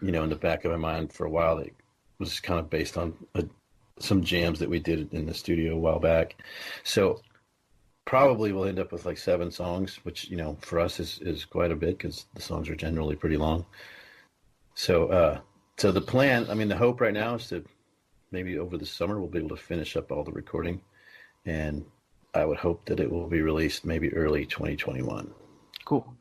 you 0.02 0.12
know, 0.12 0.24
in 0.24 0.30
the 0.30 0.36
back 0.36 0.66
of 0.66 0.72
my 0.72 0.78
mind 0.78 1.14
for 1.14 1.26
a 1.26 1.30
while. 1.30 1.58
That 1.58 1.72
was 2.20 2.40
kind 2.40 2.60
of 2.60 2.70
based 2.70 2.98
on 2.98 3.14
a, 3.36 3.46
some 4.00 4.24
jams 4.24 4.60
that 4.60 4.70
we 4.70 4.80
did 4.80 5.14
in 5.14 5.26
the 5.26 5.34
studio 5.34 5.76
a 5.76 5.80
while 5.80 6.00
back. 6.00 6.36
So 6.84 7.22
probably 8.06 8.52
we'll 8.52 8.66
end 8.66 8.80
up 8.80 8.92
with 8.92 9.06
like 9.06 9.18
seven 9.18 9.52
songs, 9.52 10.00
which 10.04 10.30
you 10.30 10.38
know 10.38 10.58
for 10.62 10.80
us 10.80 11.00
is 11.00 11.20
is 11.22 11.46
quite 11.46 11.72
a 11.72 11.76
bit 11.76 11.98
because 11.98 12.26
the 12.36 12.42
songs 12.42 12.70
are 12.70 12.76
generally 12.76 13.16
pretty 13.16 13.38
long. 13.38 13.66
So. 14.76 15.08
uh 15.08 15.40
so 15.78 15.92
the 15.92 16.02
plan, 16.02 16.50
I 16.50 16.54
mean, 16.54 16.70
the 16.70 16.78
hope 16.78 17.02
right 17.02 17.14
now 17.14 17.36
is 17.36 17.50
to 17.50 17.64
maybe 18.32 18.58
over 18.58 18.78
the 18.78 18.86
summer 18.86 19.20
we'll 19.20 19.30
be 19.30 19.40
able 19.40 19.50
to 19.50 19.58
finish 19.58 19.98
up 19.98 20.12
all 20.12 20.24
the 20.24 20.32
recording, 20.32 20.82
and 21.46 21.86
I 22.34 22.46
would 22.46 22.58
hope 22.58 22.86
that 22.86 23.00
it 23.00 23.12
will 23.12 23.28
be 23.28 23.42
released 23.42 23.86
maybe 23.86 24.14
early 24.14 24.46
2021. 24.46 25.34
Cool. 25.84 26.16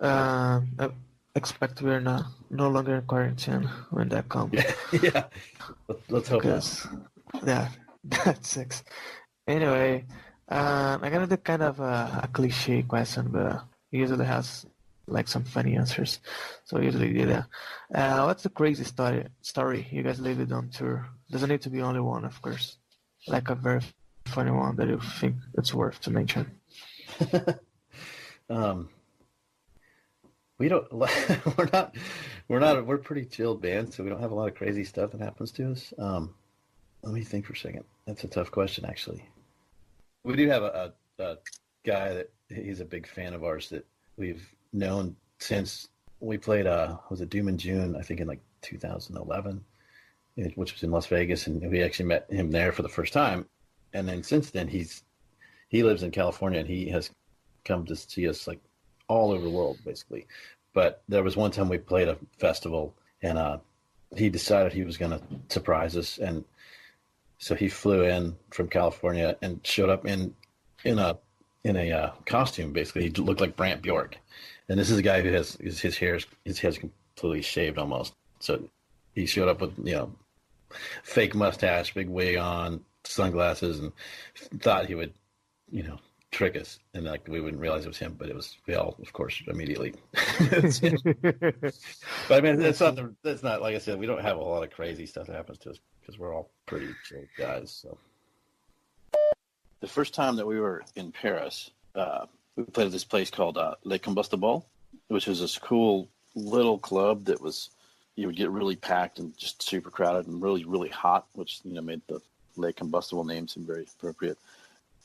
Uh, 0.00 0.60
I 0.78 0.90
expect 1.34 1.82
we're 1.82 2.00
not 2.00 2.26
no 2.50 2.68
longer 2.68 2.96
in 2.96 3.02
quarantine 3.02 3.68
when 3.90 4.08
that 4.10 4.28
comes. 4.28 4.54
Yeah, 4.54 4.72
yeah. 5.02 5.24
Let's 6.08 6.28
hope 6.28 6.42
because, 6.42 6.86
Yeah, 7.46 7.68
that's 8.04 8.48
six. 8.48 8.84
Anyway, 9.46 10.04
um, 10.48 11.02
I 11.02 11.10
got 11.10 11.30
a 11.30 11.36
kind 11.36 11.62
of 11.62 11.80
a, 11.80 12.20
a 12.24 12.28
cliche 12.32 12.82
question, 12.82 13.28
but 13.30 13.62
usually 13.90 14.24
has 14.26 14.66
like 15.08 15.28
some 15.28 15.44
funny 15.44 15.76
answers. 15.76 16.20
So 16.64 16.80
usually 16.80 17.12
do 17.12 17.26
that. 17.26 17.46
Uh, 17.94 18.24
what's 18.24 18.42
the 18.42 18.50
crazy 18.50 18.84
story 18.84 19.26
story 19.40 19.86
you 19.90 20.02
guys 20.02 20.20
lived 20.20 20.52
on 20.52 20.68
tour? 20.68 21.06
Doesn't 21.30 21.48
need 21.48 21.62
to 21.62 21.70
be 21.70 21.80
only 21.82 22.00
one, 22.00 22.24
of 22.24 22.40
course. 22.42 22.78
Like 23.28 23.50
a 23.50 23.54
very 23.54 23.80
funny 24.26 24.50
one 24.50 24.76
that 24.76 24.88
you 24.88 25.00
think 25.20 25.36
it's 25.56 25.72
worth 25.72 26.00
to 26.02 26.10
mention. 26.10 26.50
um, 28.50 28.88
we 30.58 30.68
don't. 30.68 30.90
We're 30.92 31.68
not. 31.72 31.94
We're 32.48 32.58
not. 32.60 32.86
We're 32.86 32.98
pretty 32.98 33.24
chilled 33.24 33.62
band, 33.62 33.92
so 33.92 34.02
we 34.02 34.10
don't 34.10 34.20
have 34.20 34.32
a 34.32 34.34
lot 34.34 34.48
of 34.48 34.54
crazy 34.54 34.84
stuff 34.84 35.12
that 35.12 35.20
happens 35.20 35.52
to 35.52 35.72
us. 35.72 35.92
Um, 35.98 36.34
let 37.02 37.14
me 37.14 37.22
think 37.22 37.46
for 37.46 37.52
a 37.52 37.56
second. 37.56 37.84
That's 38.06 38.24
a 38.24 38.28
tough 38.28 38.50
question, 38.50 38.84
actually. 38.84 39.24
We 40.24 40.34
do 40.36 40.48
have 40.48 40.62
a, 40.62 40.92
a, 41.18 41.22
a 41.22 41.36
guy 41.84 42.14
that 42.14 42.30
he's 42.48 42.80
a 42.80 42.84
big 42.84 43.06
fan 43.06 43.34
of 43.34 43.44
ours 43.44 43.68
that 43.70 43.86
we've 44.16 44.46
known 44.72 45.16
since 45.38 45.88
we 46.20 46.38
played 46.38 46.66
uh 46.66 46.96
was 47.10 47.20
it 47.20 47.30
Doom 47.30 47.48
in 47.48 47.58
June 47.58 47.96
I 47.96 48.02
think 48.02 48.20
in 48.20 48.26
like 48.26 48.40
2011 48.62 49.64
which 50.54 50.72
was 50.72 50.82
in 50.82 50.90
Las 50.90 51.06
Vegas 51.06 51.46
and 51.46 51.70
we 51.70 51.82
actually 51.82 52.06
met 52.06 52.30
him 52.30 52.50
there 52.50 52.72
for 52.72 52.82
the 52.82 52.88
first 52.88 53.12
time 53.12 53.46
and 53.92 54.08
then 54.08 54.22
since 54.22 54.50
then 54.50 54.68
he's 54.68 55.04
he 55.68 55.82
lives 55.82 56.02
in 56.02 56.10
California 56.10 56.60
and 56.60 56.68
he 56.68 56.88
has 56.88 57.10
come 57.64 57.84
to 57.86 57.96
see 57.96 58.28
us 58.28 58.46
like 58.46 58.60
all 59.08 59.32
over 59.32 59.42
the 59.42 59.50
world 59.50 59.78
basically. 59.84 60.26
But 60.72 61.02
there 61.08 61.22
was 61.22 61.36
one 61.36 61.50
time 61.50 61.68
we 61.68 61.78
played 61.78 62.08
a 62.08 62.18
festival 62.38 62.94
and 63.22 63.38
uh 63.38 63.58
he 64.16 64.28
decided 64.28 64.72
he 64.72 64.84
was 64.84 64.96
going 64.96 65.10
to 65.10 65.20
surprise 65.48 65.96
us 65.96 66.18
and 66.18 66.44
so 67.38 67.54
he 67.54 67.68
flew 67.68 68.02
in 68.02 68.36
from 68.50 68.68
California 68.68 69.36
and 69.42 69.60
showed 69.66 69.90
up 69.90 70.06
in 70.06 70.34
in 70.84 70.98
a 70.98 71.18
in 71.64 71.76
a 71.76 71.92
uh, 71.92 72.10
costume 72.24 72.72
basically. 72.72 73.02
He 73.02 73.10
looked 73.10 73.40
like 73.40 73.56
Brant 73.56 73.82
Bjork. 73.82 74.18
And 74.68 74.78
this 74.78 74.90
is 74.90 74.98
a 74.98 75.02
guy 75.02 75.20
who 75.20 75.32
has 75.32 75.56
his, 75.56 75.80
his 75.80 75.96
hair 75.96 76.18
his 76.44 76.58
hair's 76.58 76.78
completely 76.78 77.42
shaved 77.42 77.78
almost. 77.78 78.14
So 78.40 78.68
he 79.14 79.26
showed 79.26 79.48
up 79.48 79.60
with 79.60 79.76
you 79.78 79.94
know 79.94 80.12
fake 81.02 81.34
mustache, 81.34 81.94
big 81.94 82.08
wig 82.08 82.36
on, 82.36 82.84
sunglasses, 83.04 83.80
and 83.80 83.92
thought 84.60 84.86
he 84.86 84.94
would 84.94 85.12
you 85.70 85.82
know 85.82 85.98
trick 86.30 86.56
us, 86.56 86.78
and 86.94 87.04
like 87.04 87.26
we 87.28 87.40
wouldn't 87.40 87.60
realize 87.60 87.84
it 87.84 87.88
was 87.88 87.98
him, 87.98 88.14
but 88.18 88.28
it 88.28 88.36
was 88.36 88.56
we 88.66 88.74
all 88.74 88.96
of 89.00 89.12
course 89.12 89.42
immediately. 89.46 89.94
but 90.12 91.72
I 92.30 92.40
mean, 92.40 92.56
that's 92.56 92.80
not 92.80 92.96
the, 92.96 93.14
that's 93.22 93.42
not 93.42 93.62
like 93.62 93.74
I 93.74 93.78
said. 93.78 93.98
We 93.98 94.06
don't 94.06 94.22
have 94.22 94.36
a 94.36 94.40
lot 94.40 94.62
of 94.62 94.70
crazy 94.70 95.06
stuff 95.06 95.26
that 95.26 95.36
happens 95.36 95.58
to 95.58 95.70
us 95.70 95.78
because 96.00 96.18
we're 96.18 96.34
all 96.34 96.50
pretty 96.66 96.88
chill 97.04 97.24
guys. 97.38 97.70
So 97.70 97.98
the 99.80 99.88
first 99.88 100.14
time 100.14 100.36
that 100.36 100.46
we 100.46 100.60
were 100.60 100.82
in 100.94 101.12
Paris. 101.12 101.70
Uh, 101.94 102.26
we 102.56 102.64
played 102.64 102.86
at 102.86 102.92
this 102.92 103.04
place 103.04 103.30
called 103.30 103.58
uh, 103.58 103.74
Le 103.84 103.98
Combustible, 103.98 104.66
which 105.08 105.26
was 105.26 105.40
this 105.40 105.58
cool 105.58 106.08
little 106.34 106.78
club 106.78 107.26
that 107.26 107.40
was 107.40 107.70
you 108.16 108.26
would 108.26 108.36
get 108.36 108.50
really 108.50 108.76
packed 108.76 109.18
and 109.18 109.36
just 109.36 109.62
super 109.62 109.90
crowded 109.90 110.26
and 110.26 110.42
really 110.42 110.64
really 110.64 110.88
hot, 110.88 111.26
which 111.34 111.60
you 111.64 111.74
know 111.74 111.82
made 111.82 112.00
the 112.08 112.20
Le 112.56 112.72
Combustible 112.72 113.24
name 113.24 113.46
seem 113.46 113.66
very 113.66 113.86
appropriate. 113.98 114.38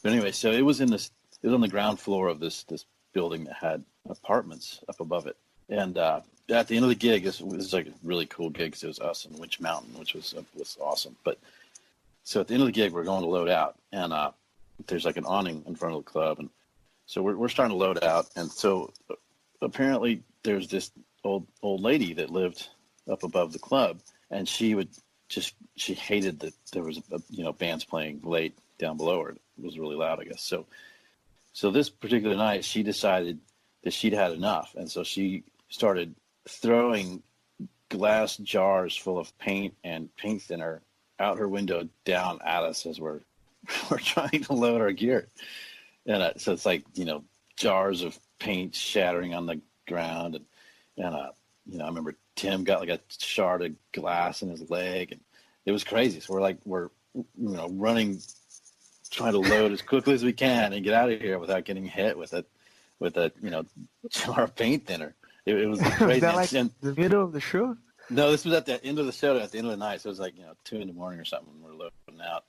But 0.04 0.14
anyway, 0.14 0.32
so 0.32 0.52
it 0.52 0.62
was 0.62 0.82
in 0.82 0.90
this 0.90 1.12
it 1.42 1.48
was 1.48 1.54
on 1.54 1.62
the 1.62 1.68
ground 1.68 2.00
floor 2.00 2.28
of 2.28 2.40
this 2.40 2.64
this 2.64 2.86
building 3.14 3.46
that 3.46 3.56
had 3.56 3.84
apartments 4.10 4.80
up 4.90 5.00
above 5.00 5.28
it, 5.28 5.38
and 5.70 5.98
uh, 5.98 6.22
at 6.50 6.68
the 6.68 6.76
end 6.76 6.84
of 6.84 6.90
the 6.90 6.96
gig, 6.96 7.24
this 7.24 7.42
was 7.42 7.74
like 7.74 7.88
a 7.88 7.94
really 8.04 8.26
cool 8.26 8.50
gig 8.50 8.72
because 8.72 8.84
it 8.84 8.88
was 8.88 9.00
us 9.00 9.26
and 9.26 9.38
Witch 9.40 9.60
Mountain, 9.60 9.98
which 9.98 10.14
was 10.14 10.34
uh, 10.34 10.42
was 10.58 10.78
awesome. 10.82 11.16
But 11.24 11.40
so 12.24 12.42
at 12.42 12.48
the 12.48 12.54
end 12.54 12.64
of 12.64 12.68
the 12.68 12.74
gig, 12.74 12.94
we're 12.94 13.04
going 13.04 13.24
to 13.24 13.30
load 13.30 13.50
out, 13.50 13.78
and 13.92 14.14
uh, 14.14 14.32
there's 14.88 15.06
like 15.06 15.18
an 15.18 15.26
awning 15.26 15.64
in 15.68 15.76
front 15.76 15.96
of 15.96 16.04
the 16.04 16.12
club, 16.12 16.40
and 16.40 16.50
so 17.12 17.22
we're, 17.22 17.36
we're 17.36 17.50
starting 17.50 17.78
to 17.78 17.78
load 17.78 18.02
out. 18.06 18.30
And 18.38 18.50
so 18.50 18.94
apparently 19.62 20.24
there's 20.44 20.70
this 20.70 20.92
old, 21.26 21.46
old 21.62 21.82
lady 21.82 22.14
that 22.14 22.30
lived 22.30 22.70
up 23.10 23.24
above 23.24 23.52
the 23.52 23.60
club 23.60 24.00
and 24.30 24.48
she 24.48 24.76
would 24.76 24.88
just, 25.28 25.54
she 25.76 25.94
hated 25.94 26.40
that 26.40 26.54
there 26.72 26.84
was, 26.84 27.00
a, 27.12 27.22
you 27.30 27.44
know, 27.44 27.52
bands 27.52 27.84
playing 27.84 28.22
late 28.24 28.58
down 28.82 28.98
below 28.98 29.24
her. 29.24 29.30
It 29.30 29.40
was 29.58 29.80
really 29.80 29.96
loud, 29.96 30.20
I 30.20 30.26
guess. 30.26 30.42
So, 30.42 30.66
so 31.54 31.72
this 31.72 31.90
particular 31.90 32.36
night, 32.36 32.66
she 32.66 32.84
decided 32.84 33.40
that 33.84 33.94
she'd 33.94 34.14
had 34.14 34.32
enough, 34.32 34.76
and 34.78 34.90
so 34.90 35.04
she 35.04 35.44
started 35.70 36.14
throwing 36.48 37.24
glass 37.90 38.38
jars 38.38 38.96
full 38.96 39.18
of 39.18 39.38
paint 39.38 39.74
and 39.84 40.14
paint 40.16 40.42
thinner 40.42 40.82
out 41.20 41.38
her 41.38 41.48
window 41.48 41.88
down 42.06 42.40
at 42.44 42.64
us 42.64 42.86
as 42.86 43.00
we're 43.00 43.20
we're 43.92 43.98
trying 44.00 44.44
to 44.44 44.54
load 44.54 44.82
our 44.82 44.92
gear. 44.92 45.28
And 46.06 46.24
uh, 46.24 46.34
so 46.38 46.52
it's 46.52 46.66
like 46.66 46.84
you 46.94 47.06
know 47.06 47.24
jars 47.58 48.02
of 48.02 48.18
paint 48.40 48.76
shattering 48.76 49.34
on 49.34 49.46
the 49.46 49.62
ground, 49.88 50.36
and 50.36 50.46
and 50.98 51.16
uh, 51.16 51.32
you 51.66 51.78
know 51.78 51.86
I 51.86 51.88
remember 51.88 52.16
Tim 52.36 52.64
got 52.64 52.80
like 52.80 52.90
a 52.90 53.00
shard 53.20 53.64
of 53.64 53.76
glass 53.92 54.42
in 54.42 54.50
his 54.50 54.70
leg, 54.70 55.12
and 55.12 55.22
it 55.66 55.72
was 55.72 55.84
crazy. 55.84 56.20
So 56.20 56.34
we're 56.34 56.42
like 56.42 56.58
we're 56.66 56.90
you 57.14 57.26
know 57.38 57.70
running, 57.70 58.20
trying 59.12 59.34
to 59.34 59.40
load 59.40 59.72
as 59.72 59.82
quickly 59.82 60.14
as 60.14 60.24
we 60.24 60.34
can 60.34 60.74
and 60.74 60.84
get 60.84 60.94
out 60.94 61.12
of 61.12 61.20
here 61.20 61.38
without 61.38 61.66
getting 61.66 61.86
hit 61.86 62.18
with 62.18 62.34
a 62.34 62.46
with 63.00 63.18
a 63.18 63.32
you 63.42 63.50
know 63.50 63.66
jar 64.10 64.44
of 64.44 64.56
paint 64.56 64.88
thinner. 64.88 65.14
It, 65.46 65.56
it 65.56 65.68
was 65.68 65.82
crazy. 65.84 66.06
was 66.06 66.22
that 66.22 66.36
like 66.36 66.54
and, 66.54 66.72
the 66.82 66.96
middle 66.96 67.24
of 67.24 67.34
the 67.34 67.42
show? 67.42 67.76
No, 68.10 68.32
this 68.32 68.46
was 68.46 68.54
at 68.54 68.66
the 68.66 68.84
end 68.84 69.00
of 69.00 69.06
the 69.06 69.12
show, 69.12 69.38
at 69.38 69.52
the 69.52 69.58
end 69.58 69.68
of 69.68 69.72
the 69.72 69.78
night. 69.78 70.02
So 70.02 70.08
it 70.08 70.12
was 70.12 70.20
like 70.20 70.36
you 70.38 70.44
know 70.44 70.54
two 70.64 70.78
in 70.78 70.88
the 70.88 70.94
morning 70.94 71.20
or 71.20 71.26
something. 71.26 71.54
When 71.62 71.72
we're 71.72 71.78
loading 71.78 72.22
out. 72.24 72.46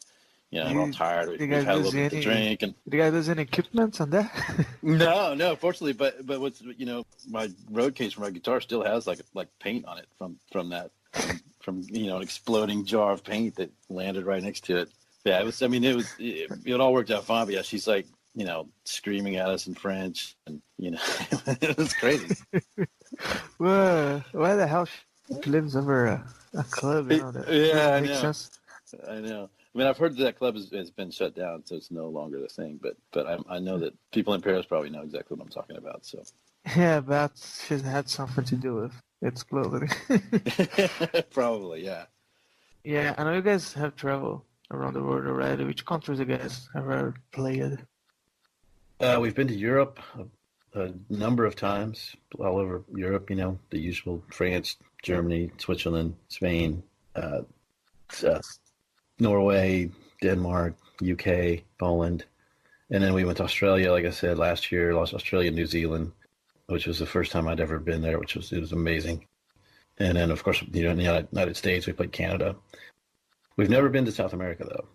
You 0.50 0.62
know, 0.62 0.70
You- 0.70 0.80
all 0.80 0.92
tired. 0.92 1.30
We, 1.30 1.38
we've 1.38 1.64
had 1.64 1.68
a 1.68 1.76
little 1.76 1.92
bit 1.92 2.10
to 2.10 2.20
drink, 2.20 2.60
and 2.60 2.74
Did 2.84 2.94
you 2.94 3.00
guys 3.00 3.12
lose 3.14 3.30
any 3.30 3.42
equipment 3.44 3.98
on 4.02 4.10
that? 4.10 4.66
no, 4.82 5.32
no, 5.32 5.56
fortunately, 5.56 5.94
but 5.94 6.26
but 6.26 6.42
what's 6.42 6.60
you 6.60 6.84
know, 6.84 7.06
my 7.26 7.50
road 7.70 7.94
case 7.94 8.12
for 8.12 8.20
my 8.20 8.28
guitar 8.28 8.60
still 8.60 8.84
has 8.84 9.06
like 9.06 9.20
like 9.32 9.48
paint 9.60 9.86
on 9.86 9.96
it 9.96 10.08
from 10.18 10.36
from 10.52 10.68
that 10.68 10.90
from, 11.12 11.40
from 11.60 11.82
you 11.88 12.06
know 12.06 12.16
an 12.16 12.22
exploding 12.22 12.84
jar 12.84 13.12
of 13.12 13.24
paint 13.24 13.56
that 13.56 13.70
landed 13.88 14.26
right 14.26 14.42
next 14.42 14.64
to 14.66 14.76
it. 14.76 14.90
Yeah, 15.24 15.40
it 15.40 15.44
was. 15.44 15.62
I 15.62 15.68
mean, 15.68 15.84
it 15.84 15.94
was. 15.94 16.12
It, 16.18 16.50
it 16.64 16.80
all 16.80 16.92
worked 16.92 17.10
out 17.10 17.24
fine. 17.24 17.46
But 17.46 17.54
yeah, 17.54 17.62
she's 17.62 17.86
like 17.86 18.06
you 18.34 18.44
know 18.44 18.68
screaming 18.84 19.36
at 19.36 19.48
us 19.48 19.66
in 19.66 19.74
French, 19.74 20.36
and 20.46 20.60
you 20.78 20.92
know 20.92 21.00
it 21.46 21.76
was 21.76 21.94
crazy. 21.94 22.34
Whoa, 23.58 24.22
why 24.32 24.54
the 24.56 24.66
hell 24.66 24.86
she 24.86 25.50
lives 25.50 25.76
over 25.76 26.06
a, 26.06 26.24
a 26.54 26.64
club? 26.64 27.10
You 27.10 27.18
know, 27.18 27.30
that 27.30 27.48
Yeah, 27.48 27.94
I 27.94 28.00
know. 28.00 28.14
sense. 28.14 28.58
I 29.08 29.20
know. 29.20 29.48
I 29.74 29.78
mean, 29.78 29.86
I've 29.86 29.96
heard 29.96 30.16
that 30.18 30.38
club 30.38 30.54
has, 30.54 30.70
has 30.70 30.90
been 30.90 31.10
shut 31.10 31.34
down, 31.34 31.64
so 31.64 31.76
it's 31.76 31.90
no 31.90 32.08
longer 32.08 32.40
the 32.40 32.48
thing. 32.48 32.78
But 32.82 32.96
but 33.12 33.26
I, 33.26 33.56
I 33.56 33.58
know 33.58 33.78
that 33.78 33.94
people 34.10 34.34
in 34.34 34.42
Paris 34.42 34.66
probably 34.66 34.90
know 34.90 35.02
exactly 35.02 35.36
what 35.36 35.44
I'm 35.44 35.50
talking 35.52 35.76
about. 35.76 36.04
So 36.04 36.22
Yeah, 36.76 37.00
but 37.00 37.32
she's 37.66 37.82
had 37.82 38.08
something 38.08 38.44
to 38.44 38.56
do 38.56 38.74
with 38.74 38.92
its 39.20 39.42
clothing. 39.42 39.88
probably, 41.30 41.84
yeah. 41.84 42.04
yeah, 42.84 43.14
I 43.16 43.24
know 43.24 43.34
you 43.34 43.42
guys 43.42 43.72
have 43.74 43.94
traveled 43.96 44.42
around 44.72 44.94
the 44.94 45.02
world 45.02 45.26
already. 45.26 45.64
Which 45.64 45.84
countries 45.84 46.18
you 46.18 46.24
guys 46.24 46.68
have 46.74 46.84
ever 46.84 47.14
played? 47.32 47.78
Uh, 49.00 49.18
we've 49.20 49.34
been 49.34 49.48
to 49.48 49.54
Europe 49.54 49.98
a, 50.74 50.80
a 50.80 50.92
number 51.10 51.44
of 51.44 51.56
times, 51.56 52.14
all 52.38 52.58
over 52.58 52.82
Europe. 52.94 53.30
You 53.30 53.36
know, 53.36 53.58
the 53.70 53.78
usual: 53.78 54.22
France, 54.30 54.76
Germany, 55.02 55.50
Switzerland, 55.58 56.14
Spain, 56.28 56.82
uh, 57.16 57.42
uh, 58.26 58.40
Norway, 59.18 59.90
Denmark, 60.20 60.74
UK, 61.02 61.64
Poland, 61.78 62.24
and 62.90 63.02
then 63.02 63.14
we 63.14 63.24
went 63.24 63.38
to 63.38 63.44
Australia. 63.44 63.90
Like 63.90 64.04
I 64.04 64.10
said 64.10 64.38
last 64.38 64.70
year, 64.70 64.94
lost 64.94 65.14
Australia, 65.14 65.50
New 65.50 65.66
Zealand, 65.66 66.12
which 66.66 66.86
was 66.86 66.98
the 66.98 67.06
first 67.06 67.32
time 67.32 67.48
I'd 67.48 67.60
ever 67.60 67.78
been 67.78 68.02
there, 68.02 68.18
which 68.18 68.36
was 68.36 68.52
it 68.52 68.60
was 68.60 68.72
amazing. 68.72 69.26
And 69.98 70.16
then, 70.16 70.30
of 70.30 70.42
course, 70.42 70.62
you 70.72 70.84
know, 70.84 70.90
in 70.90 70.96
the 70.96 71.26
United 71.32 71.56
States, 71.56 71.86
we 71.86 71.92
played 71.92 72.12
Canada. 72.12 72.56
We've 73.56 73.70
never 73.70 73.88
been 73.88 74.04
to 74.06 74.12
South 74.12 74.32
America 74.32 74.64
though. 74.64 74.86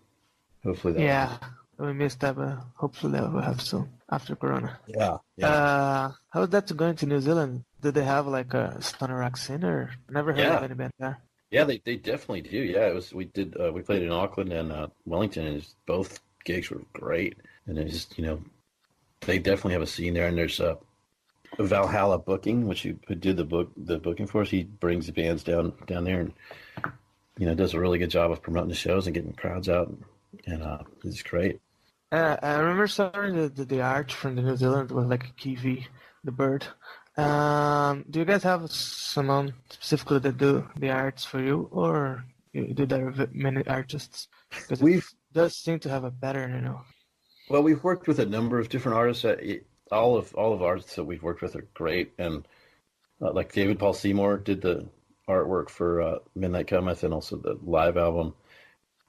Hopefully, 0.64 0.94
that 0.94 1.02
Yeah, 1.02 1.36
we 1.78 1.92
missed 1.92 2.20
that, 2.20 2.36
but 2.36 2.58
hopefully 2.74 3.20
we'll 3.20 3.40
have 3.42 3.60
soon 3.62 3.88
after 4.10 4.34
Corona. 4.36 4.78
yeah, 4.86 5.18
yeah. 5.36 5.48
Uh, 5.48 6.12
how's 6.30 6.48
that 6.50 6.74
going 6.76 6.96
to 6.96 7.06
New 7.06 7.20
Zealand? 7.20 7.64
Do 7.80 7.90
they 7.92 8.04
have 8.04 8.26
like 8.26 8.54
a 8.54 8.80
stoner 8.82 9.18
rock 9.18 9.36
scene 9.36 9.64
or 9.64 9.90
never 10.10 10.32
heard 10.32 10.40
Yeah. 10.40 10.56
of 10.56 10.64
any 10.64 10.74
band 10.74 10.92
there? 10.98 11.20
Yeah, 11.50 11.64
they, 11.64 11.80
they 11.84 11.96
definitely 11.96 12.42
do. 12.42 12.58
Yeah, 12.58 12.88
it 12.88 12.94
was 12.94 13.14
we 13.14 13.24
did 13.26 13.56
uh, 13.58 13.72
we 13.72 13.82
played 13.82 14.02
in 14.02 14.10
Auckland 14.12 14.52
and 14.52 14.72
uh, 14.72 14.88
Wellington, 15.06 15.46
and 15.46 15.66
both 15.86 16.20
gigs 16.44 16.70
were 16.70 16.82
great. 16.92 17.36
And 17.66 17.78
it's 17.78 17.92
just 17.92 18.18
you 18.18 18.24
know 18.26 18.42
they 19.20 19.38
definitely 19.38 19.72
have 19.74 19.82
a 19.82 19.86
scene 19.86 20.12
there. 20.14 20.26
And 20.26 20.36
there's 20.36 20.60
uh, 20.60 20.74
Valhalla 21.58 22.18
Booking, 22.18 22.66
which 22.66 22.82
who 22.82 23.14
did 23.14 23.36
the 23.36 23.44
book 23.44 23.70
the 23.76 23.98
booking 23.98 24.26
for 24.26 24.42
us. 24.42 24.50
He 24.50 24.64
brings 24.64 25.06
the 25.06 25.12
bands 25.12 25.42
down 25.42 25.72
down 25.86 26.04
there, 26.04 26.20
and 26.20 26.32
you 27.38 27.46
know 27.46 27.54
does 27.54 27.74
a 27.74 27.80
really 27.80 27.98
good 27.98 28.10
job 28.10 28.30
of 28.30 28.42
promoting 28.42 28.68
the 28.68 28.74
shows 28.74 29.06
and 29.06 29.14
getting 29.14 29.32
crowds 29.32 29.68
out. 29.68 29.92
And 30.46 30.62
uh, 30.62 30.82
it's 31.04 31.22
great. 31.22 31.60
Uh, 32.10 32.36
I 32.42 32.54
remember 32.54 32.86
seeing 32.86 33.10
the, 33.12 33.50
the, 33.54 33.64
the 33.64 33.80
art 33.82 34.12
from 34.12 34.36
the 34.36 34.42
New 34.42 34.56
Zealand 34.56 34.90
was 34.90 35.06
like 35.06 35.24
a 35.24 35.32
kiwi, 35.32 35.86
the 36.24 36.32
bird. 36.32 36.66
Um, 37.16 38.04
do 38.08 38.20
you 38.20 38.24
guys 38.24 38.42
have 38.44 38.70
someone 38.70 39.54
specifically 39.70 40.20
that 40.20 40.38
do 40.38 40.68
the 40.76 40.90
arts 40.90 41.24
for 41.24 41.40
you, 41.40 41.68
or 41.72 42.24
you 42.52 42.72
do 42.72 42.86
there 42.86 43.12
many 43.32 43.66
artists? 43.66 44.28
Because 44.50 44.80
We've 44.80 45.08
does 45.32 45.56
seem 45.56 45.78
to 45.80 45.90
have 45.90 46.04
a 46.04 46.10
pattern, 46.10 46.54
you 46.54 46.60
know. 46.60 46.80
Well, 47.50 47.62
we've 47.62 47.82
worked 47.82 48.08
with 48.08 48.18
a 48.18 48.26
number 48.26 48.58
of 48.58 48.68
different 48.68 48.96
artists. 48.96 49.24
All 49.90 50.16
of 50.16 50.34
all 50.34 50.52
of 50.52 50.62
artists 50.62 50.94
that 50.96 51.04
we've 51.04 51.22
worked 51.22 51.42
with 51.42 51.56
are 51.56 51.66
great, 51.74 52.12
and 52.18 52.46
uh, 53.20 53.32
like 53.32 53.52
David 53.52 53.78
Paul 53.78 53.94
Seymour 53.94 54.38
did 54.38 54.62
the 54.62 54.86
artwork 55.28 55.68
for 55.68 56.00
uh, 56.00 56.18
Midnight 56.34 56.66
Cometh 56.66 57.04
and 57.04 57.14
also 57.14 57.36
the 57.36 57.58
live 57.64 57.96
album. 57.96 58.34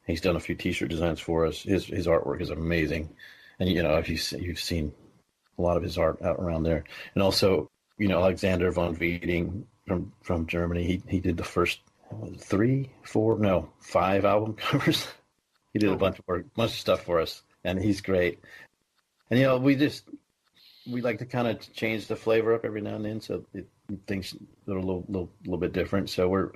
He's 0.05 0.21
done 0.21 0.35
a 0.35 0.39
few 0.39 0.55
T-shirt 0.55 0.89
designs 0.89 1.19
for 1.19 1.45
us. 1.45 1.63
His 1.63 1.85
his 1.85 2.07
artwork 2.07 2.41
is 2.41 2.49
amazing, 2.49 3.09
and 3.59 3.69
you 3.69 3.83
know 3.83 3.97
if 3.97 4.09
you 4.09 4.17
you've 4.39 4.59
seen 4.59 4.91
a 5.57 5.61
lot 5.61 5.77
of 5.77 5.83
his 5.83 5.97
art 5.97 6.21
out 6.21 6.37
around 6.39 6.63
there, 6.63 6.83
and 7.13 7.23
also 7.23 7.69
you 7.97 8.07
know 8.07 8.19
Alexander 8.19 8.71
von 8.71 8.95
Wieding 8.95 9.63
from 9.87 10.11
from 10.21 10.47
Germany. 10.47 10.83
He 10.83 11.01
he 11.07 11.19
did 11.19 11.37
the 11.37 11.43
first 11.43 11.79
what 12.09 12.21
was 12.21 12.33
it, 12.33 12.41
three, 12.41 12.89
four, 13.03 13.37
no, 13.37 13.69
five 13.79 14.25
album 14.25 14.53
covers. 14.57 15.07
he 15.73 15.79
did 15.79 15.91
a 15.91 15.95
bunch 15.95 16.19
of 16.19 16.27
work, 16.27 16.45
bunch 16.55 16.71
of 16.71 16.77
stuff 16.77 17.03
for 17.03 17.19
us, 17.19 17.43
and 17.63 17.79
he's 17.79 18.01
great. 18.01 18.39
And 19.29 19.39
you 19.39 19.45
know, 19.45 19.57
we 19.57 19.75
just 19.75 20.05
we 20.87 21.01
like 21.01 21.19
to 21.19 21.25
kind 21.25 21.47
of 21.47 21.73
change 21.73 22.07
the 22.07 22.15
flavor 22.15 22.53
up 22.53 22.65
every 22.65 22.81
now 22.81 22.95
and 22.95 23.05
then, 23.05 23.21
so 23.21 23.45
it, 23.53 23.67
things 24.07 24.35
that 24.65 24.73
are 24.73 24.77
a 24.77 24.81
little, 24.81 25.05
little, 25.07 25.31
little 25.43 25.57
bit 25.57 25.73
different. 25.73 26.09
So 26.09 26.27
we're 26.27 26.51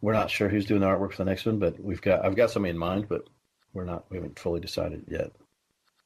we're 0.00 0.12
not 0.12 0.30
sure 0.30 0.48
who's 0.48 0.66
doing 0.66 0.80
the 0.80 0.86
artwork 0.86 1.12
for 1.12 1.24
the 1.24 1.30
next 1.30 1.46
one, 1.46 1.58
but 1.58 1.80
we've 1.82 2.00
got 2.00 2.24
I've 2.24 2.36
got 2.36 2.50
somebody 2.50 2.70
in 2.70 2.78
mind, 2.78 3.08
but 3.08 3.28
we're 3.72 3.84
not 3.84 4.04
we 4.10 4.16
haven't 4.16 4.38
fully 4.38 4.60
decided 4.60 5.04
yet. 5.08 5.32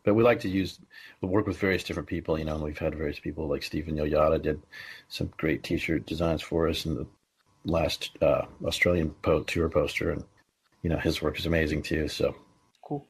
But 0.02 0.14
we 0.14 0.22
like 0.22 0.40
to 0.40 0.48
use 0.48 0.78
work 1.20 1.46
with 1.46 1.58
various 1.58 1.84
different 1.84 2.08
people, 2.08 2.38
you 2.38 2.44
know, 2.44 2.54
and 2.54 2.64
we've 2.64 2.78
had 2.78 2.94
various 2.94 3.20
people 3.20 3.48
like 3.48 3.62
Stephen 3.62 3.96
Yoyada 3.96 4.40
did 4.40 4.62
some 5.08 5.30
great 5.36 5.62
T-shirt 5.62 6.06
designs 6.06 6.40
for 6.40 6.68
us, 6.68 6.86
in 6.86 6.94
the 6.94 7.06
last 7.64 8.10
uh, 8.22 8.46
Australian 8.64 9.10
po- 9.22 9.42
tour 9.42 9.68
poster, 9.68 10.10
and 10.10 10.24
you 10.82 10.88
know 10.88 10.98
his 10.98 11.20
work 11.20 11.38
is 11.38 11.46
amazing 11.46 11.82
too. 11.82 12.08
So 12.08 12.34
Cool. 12.90 13.06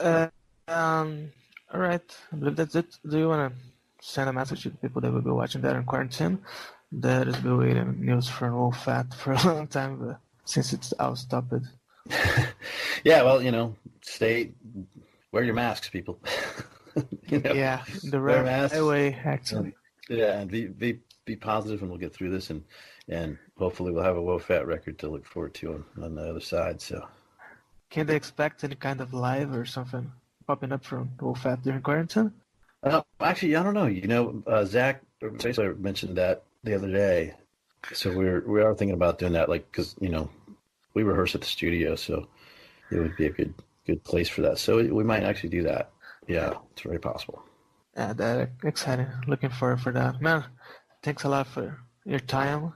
Uh, 0.00 0.28
um, 0.68 1.32
all 1.70 1.80
right. 1.80 2.16
I 2.32 2.36
believe 2.36 2.56
that's 2.56 2.74
it. 2.74 2.96
Do 3.06 3.18
you 3.18 3.28
want 3.28 3.52
to 3.52 3.60
send 4.02 4.28
a 4.28 4.32
message 4.32 4.64
to 4.64 4.70
the 4.70 4.76
people 4.76 5.00
that 5.00 5.12
will 5.12 5.22
be 5.22 5.30
watching 5.30 5.62
that 5.62 5.76
in 5.76 5.84
quarantine? 5.84 6.40
That 6.90 7.26
has 7.28 7.36
been 7.36 7.56
waiting 7.56 8.04
news 8.04 8.28
for 8.28 8.46
an 8.46 8.54
Wo 8.54 8.70
Fat 8.72 9.14
for 9.20 9.32
a 9.32 9.42
long 9.44 9.66
time, 9.68 9.96
but 9.98 10.18
since 10.44 10.72
it's 10.72 10.92
out, 10.98 11.16
stop 11.18 11.46
it. 11.52 11.62
yeah, 13.04 13.22
well, 13.22 13.40
you 13.40 13.52
know, 13.52 13.76
stay 14.02 14.50
wear 15.30 15.44
your 15.44 15.54
masks, 15.54 15.88
people. 15.88 16.18
you 17.28 17.38
know? 17.38 17.52
Yeah, 17.52 17.84
the 18.02 18.20
wear 18.20 18.42
masks. 18.42 18.78
way, 18.78 19.14
actually. 19.24 19.74
Yeah, 20.08 20.40
and 20.40 20.50
be 20.50 20.66
be 20.66 20.98
be 21.24 21.36
positive, 21.36 21.80
and 21.80 21.90
we'll 21.90 22.00
get 22.00 22.12
through 22.12 22.30
this, 22.30 22.50
and 22.50 22.64
and 23.08 23.38
hopefully 23.56 23.92
we'll 23.92 24.02
have 24.02 24.16
a 24.16 24.22
Wo 24.22 24.38
Fat 24.38 24.66
record 24.66 24.98
to 24.98 25.08
look 25.08 25.24
forward 25.24 25.54
to 25.54 25.74
on, 25.74 26.04
on 26.04 26.14
the 26.16 26.28
other 26.28 26.40
side. 26.40 26.80
So 26.80 27.06
Can 27.88 28.06
they 28.06 28.16
expect 28.16 28.64
any 28.64 28.74
kind 28.74 29.00
of 29.00 29.14
live 29.14 29.54
or 29.54 29.64
something 29.64 30.10
popping 30.46 30.72
up 30.72 30.84
from 30.84 31.12
Wo 31.20 31.34
Fat 31.34 31.62
during 31.62 31.82
quarantine? 31.82 32.32
Uh, 32.82 33.02
actually, 33.20 33.56
I 33.56 33.62
don't 33.62 33.74
know. 33.74 33.86
You 33.86 34.08
know, 34.08 34.42
uh, 34.46 34.64
Zach 34.64 35.02
Saisler 35.22 35.78
mentioned 35.78 36.16
that 36.16 36.44
the 36.64 36.74
other 36.74 36.90
day, 36.90 37.34
so 37.92 38.12
we're 38.12 38.40
we 38.46 38.60
are 38.60 38.74
thinking 38.74 38.94
about 38.94 39.18
doing 39.18 39.32
that, 39.34 39.48
like 39.48 39.70
because 39.70 39.94
you 40.00 40.08
know 40.08 40.30
we 40.94 41.02
rehearse 41.02 41.34
at 41.34 41.40
the 41.40 41.46
studio, 41.46 41.94
so 41.94 42.26
it 42.90 42.98
would 42.98 43.16
be 43.16 43.26
a 43.26 43.30
good 43.30 43.54
good 43.86 44.02
place 44.04 44.28
for 44.28 44.42
that. 44.42 44.58
So 44.58 44.76
we 44.76 45.04
might 45.04 45.22
actually 45.22 45.50
do 45.50 45.62
that. 45.64 45.90
Yeah, 46.26 46.54
it's 46.72 46.82
very 46.82 46.98
possible. 46.98 47.42
Yeah, 47.96 48.12
that 48.14 48.50
exciting. 48.64 49.08
Looking 49.26 49.50
forward 49.50 49.80
for 49.80 49.92
that. 49.92 50.20
Man, 50.20 50.44
thanks 51.02 51.24
a 51.24 51.28
lot 51.28 51.46
for 51.46 51.78
your 52.04 52.20
time. 52.20 52.72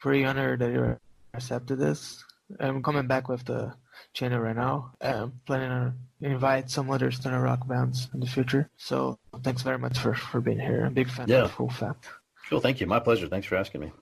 Pretty 0.00 0.24
honored 0.24 0.60
that 0.60 0.72
you 0.72 0.98
accepted 1.34 1.78
this. 1.78 2.22
I'm 2.60 2.82
coming 2.82 3.06
back 3.06 3.28
with 3.28 3.44
the 3.44 3.74
channel 4.12 4.40
right 4.40 4.56
now. 4.56 4.92
I'm 5.00 5.32
planning 5.46 5.70
on 5.70 5.98
invite 6.20 6.70
some 6.70 6.90
other 6.90 7.10
stoner 7.10 7.40
rock 7.42 7.66
bands 7.66 8.08
in 8.14 8.20
the 8.20 8.26
future. 8.26 8.70
So 8.76 9.18
thanks 9.42 9.62
very 9.62 9.78
much 9.78 9.98
for, 9.98 10.14
for 10.14 10.40
being 10.40 10.60
here. 10.60 10.80
I'm 10.82 10.92
a 10.92 10.94
big 10.94 11.10
fan 11.10 11.28
Yeah. 11.28 11.44
of 11.44 11.58
Wo 11.58 11.68
Fat. 11.68 11.96
Cool. 12.48 12.60
Thank 12.60 12.80
you. 12.80 12.86
My 12.86 13.00
pleasure. 13.00 13.28
Thanks 13.28 13.46
for 13.46 13.56
asking 13.56 13.80
me. 13.80 13.92